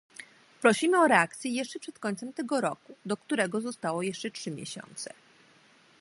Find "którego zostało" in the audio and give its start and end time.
3.17-4.01